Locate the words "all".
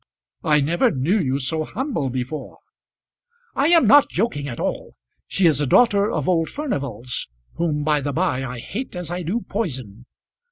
4.59-4.95